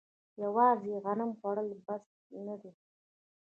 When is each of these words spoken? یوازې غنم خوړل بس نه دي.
یوازې 0.43 0.93
غنم 1.03 1.31
خوړل 1.39 1.69
بس 1.85 2.05
نه 2.45 2.55
دي. 2.61 2.71